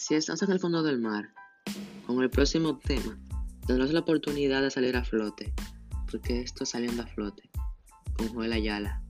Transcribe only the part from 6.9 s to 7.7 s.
a flote,